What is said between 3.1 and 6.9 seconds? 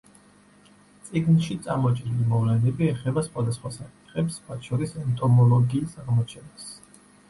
სხვადასხვა საკითხებს, მათ შორის ენტომოლოგიის აღმოჩენას.